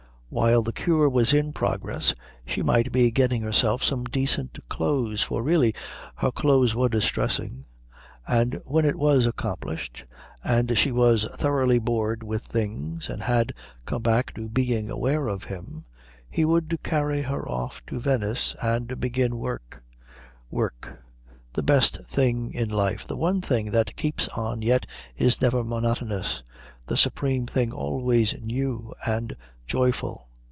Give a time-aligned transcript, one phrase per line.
[0.33, 2.15] While the cure was in progress
[2.45, 5.73] she might be getting herself some decent clothes, for really
[6.15, 7.65] her clothes were distressing,
[8.25, 10.05] and when it was accomplished,
[10.41, 13.51] and she was thoroughly bored with things, and had
[13.85, 15.83] come back to being aware of him,
[16.29, 19.83] he would carry her off to Venice and begin work
[20.49, 21.03] work,
[21.51, 24.85] the best thing in life, the one thing that keeps on yet
[25.17, 26.41] is never monotonous,
[26.87, 29.35] the supreme thing always new and
[29.67, 30.27] joyful.